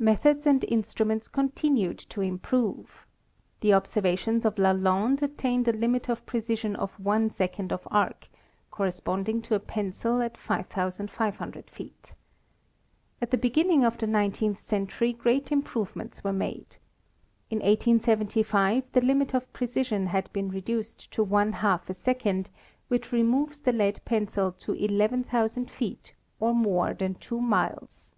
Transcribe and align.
Methods 0.00 0.46
and 0.48 0.64
instruments 0.64 1.28
continued 1.28 1.96
to 2.00 2.20
improve. 2.20 3.06
The 3.60 3.72
observations 3.72 4.44
of 4.44 4.56
Lalande 4.58 5.22
attained 5.22 5.68
a 5.68 5.72
limit 5.72 6.08
of 6.08 6.26
precision 6.26 6.74
of 6.74 6.98
one 6.98 7.30
second 7.30 7.72
of 7.72 7.86
arc, 7.88 8.26
corresponding 8.72 9.42
to 9.42 9.54
a 9.54 9.60
pencil 9.60 10.20
at 10.22 10.36
5,500 10.36 11.70
feet. 11.70 12.16
At 13.22 13.30
the 13.30 13.38
beginning 13.38 13.84
of 13.84 13.96
the 13.96 14.08
nineteenth 14.08 14.58
century 14.58 15.12
great 15.12 15.52
improve 15.52 15.94
ments 15.94 16.24
were 16.24 16.32
made. 16.32 16.78
In 17.48 17.58
1875 17.58 18.90
the 18.90 19.02
limit 19.06 19.34
of 19.34 19.52
precision 19.52 20.08
had 20.08 20.32
been 20.32 20.48
reduced 20.48 21.12
to 21.12 21.22
one 21.22 21.52
half 21.52 21.88
a 21.88 21.94
second, 21.94 22.50
which 22.88 23.12
removes 23.12 23.60
the 23.60 23.72
lead 23.72 24.00
pen 24.04 24.26
cil 24.26 24.50
to 24.50 24.72
11,000 24.72 25.70
feet 25.70 26.12
or 26.40 26.52
more 26.52 26.92
than 26.92 27.14
2 27.14 27.40
miles. 27.40 28.16